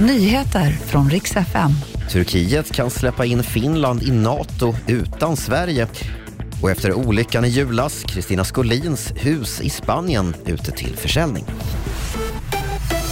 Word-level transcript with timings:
Nyheter 0.00 0.70
från 0.70 1.10
riks 1.10 1.36
FM. 1.36 1.70
Turkiet 2.10 2.72
kan 2.72 2.90
släppa 2.90 3.24
in 3.24 3.42
Finland 3.42 4.02
i 4.02 4.10
Nato 4.10 4.74
utan 4.86 5.36
Sverige. 5.36 5.86
Och 6.62 6.70
efter 6.70 6.92
olyckan 6.92 7.44
i 7.44 7.48
julas, 7.48 8.02
Kristina 8.02 8.44
Skolins 8.44 9.12
hus 9.16 9.60
i 9.60 9.70
Spanien 9.70 10.34
ute 10.46 10.72
till 10.72 10.96
försäljning. 10.96 11.44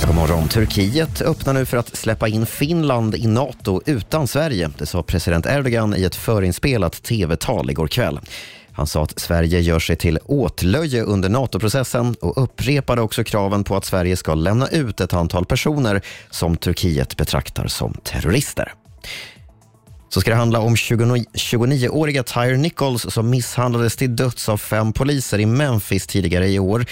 God 0.06 0.14
morgon. 0.14 0.48
Turkiet 0.48 1.22
öppnar 1.22 1.54
nu 1.54 1.64
för 1.64 1.76
att 1.76 1.96
släppa 1.96 2.28
in 2.28 2.46
Finland 2.46 3.14
i 3.14 3.26
Nato 3.26 3.80
utan 3.86 4.28
Sverige. 4.28 4.70
Det 4.78 4.86
sa 4.86 5.02
president 5.02 5.46
Erdogan 5.46 5.96
i 5.96 6.04
ett 6.04 6.16
förinspelat 6.16 7.02
tv-tal 7.02 7.70
igår 7.70 7.88
kväll. 7.88 8.20
Han 8.76 8.86
sa 8.86 9.02
att 9.02 9.18
Sverige 9.20 9.60
gör 9.60 9.78
sig 9.78 9.96
till 9.96 10.18
åtlöje 10.24 11.02
under 11.02 11.28
NATO-processen 11.28 12.14
och 12.20 12.42
upprepade 12.42 13.02
också 13.02 13.24
kraven 13.24 13.64
på 13.64 13.76
att 13.76 13.84
Sverige 13.84 14.16
ska 14.16 14.34
lämna 14.34 14.68
ut 14.68 15.00
ett 15.00 15.12
antal 15.12 15.46
personer 15.46 16.00
som 16.30 16.56
Turkiet 16.56 17.16
betraktar 17.16 17.66
som 17.66 17.94
terrorister. 18.04 18.72
Så 20.08 20.20
ska 20.20 20.30
det 20.30 20.36
handla 20.36 20.58
om 20.58 20.74
29-åriga 20.74 22.22
Tyre 22.22 22.56
Nichols 22.56 23.12
som 23.14 23.30
misshandlades 23.30 23.96
till 23.96 24.16
döds 24.16 24.48
av 24.48 24.56
fem 24.56 24.92
poliser 24.92 25.38
i 25.38 25.46
Memphis 25.46 26.06
tidigare 26.06 26.48
i 26.48 26.58
år. 26.58 26.86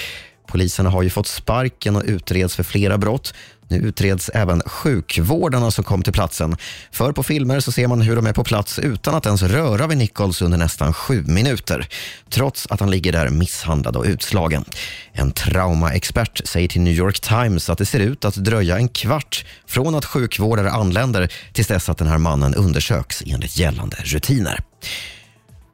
Poliserna 0.47 0.91
har 0.91 1.03
ju 1.03 1.11
fått 1.11 1.27
sparken 1.27 1.97
och 1.97 2.03
utreds 2.07 2.57
för 2.57 2.63
flera 2.63 2.99
brott. 2.99 3.35
Nu 3.69 3.77
utreds 3.77 4.31
även 4.35 4.63
sjukvårdarna 4.67 5.71
som 5.71 5.85
kom 5.85 6.03
till 6.03 6.13
platsen. 6.13 6.57
För 6.91 7.13
på 7.13 7.23
filmer 7.23 7.61
så 7.61 7.73
ser 7.73 7.87
man 7.87 8.01
hur 8.01 8.17
de 8.17 8.27
är 8.27 8.33
på 8.33 8.45
plats 8.45 8.79
utan 8.79 9.15
att 9.15 9.27
ens 9.27 9.43
röra 9.43 9.87
vid 9.87 9.99
Nichols 9.99 10.43
under 10.43 10.59
nästan 10.59 10.93
sju 10.93 11.25
minuter. 11.27 11.89
Trots 12.31 12.67
att 12.71 12.81
han 12.81 12.91
ligger 12.91 13.13
där 13.13 13.29
misshandlad 13.31 13.97
och 13.97 14.05
utslagen. 14.05 14.65
En 15.13 15.33
traumaexpert 15.33 16.47
säger 16.47 16.69
till 16.69 16.81
New 16.81 16.95
York 16.95 17.21
Times 17.21 17.71
att 17.71 17.79
det 17.79 17.87
ser 17.87 18.01
ut 18.01 18.25
att 18.25 18.35
dröja 18.35 18.77
en 18.77 18.89
kvart 18.89 19.45
från 19.67 19.95
att 19.95 20.05
sjukvårdare 20.05 20.71
anländer 20.71 21.33
tills 21.53 21.69
dess 21.69 21.89
att 21.89 21.99
den 21.99 22.09
här 22.09 22.19
mannen 22.19 22.55
undersöks 22.55 23.23
enligt 23.27 23.57
gällande 23.57 23.97
rutiner. 23.97 24.61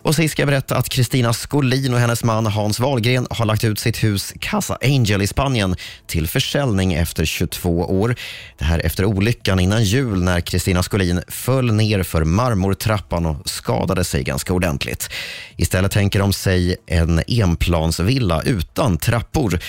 Och 0.02 0.14
sist 0.14 0.32
ska 0.32 0.42
jag 0.42 0.48
berätta 0.48 0.76
att 0.76 0.88
Kristina 0.88 1.32
Skolin 1.32 1.94
och 1.94 2.00
hennes 2.00 2.24
man 2.24 2.46
Hans 2.46 2.80
Wahlgren 2.80 3.26
har 3.30 3.44
lagt 3.44 3.64
ut 3.64 3.78
sitt 3.78 4.04
hus 4.04 4.34
Casa 4.40 4.78
Angel 4.82 5.22
i 5.22 5.26
Spanien 5.26 5.76
till 6.06 6.28
försäljning 6.28 6.94
efter 6.94 7.24
22 7.24 7.70
år. 7.70 8.16
Det 8.58 8.64
här 8.64 8.86
efter 8.86 9.04
olyckan 9.04 9.60
innan 9.60 9.84
jul 9.84 10.22
när 10.22 10.40
Kristina 10.40 10.82
Skolin 10.82 11.22
föll 11.28 11.72
ner 11.72 12.02
för 12.02 12.24
marmortrappan 12.24 13.26
och 13.26 13.48
skadade 13.48 14.04
sig 14.04 14.24
ganska 14.24 14.52
ordentligt. 14.52 15.10
Istället 15.56 15.92
tänker 15.92 16.18
de 16.18 16.32
sig 16.32 16.76
en 16.86 17.22
enplansvilla 17.26 18.42
utan 18.42 18.98
trappor. 18.98 19.60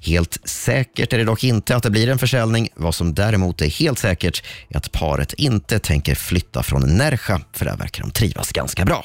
Helt 0.00 0.38
säkert 0.44 1.12
är 1.12 1.18
det 1.18 1.24
dock 1.24 1.44
inte 1.44 1.76
att 1.76 1.82
det 1.82 1.90
blir 1.90 2.08
en 2.08 2.18
försäljning. 2.18 2.68
Vad 2.74 2.94
som 2.94 3.14
däremot 3.14 3.60
är 3.60 3.68
helt 3.68 3.98
säkert 3.98 4.42
är 4.68 4.76
att 4.76 4.92
paret 4.92 5.32
inte 5.32 5.78
tänker 5.78 6.14
flytta 6.14 6.62
från 6.62 6.96
Nerja, 6.96 7.40
för 7.52 7.64
där 7.64 7.76
verkar 7.76 8.02
de 8.02 8.10
trivas 8.10 8.52
ganska 8.52 8.84
bra. 8.84 9.04